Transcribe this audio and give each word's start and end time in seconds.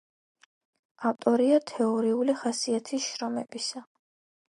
ავტორია 1.09 1.61
თეორიული 1.73 2.37
ხასიათის 2.43 3.11
შრომებისა. 3.15 3.89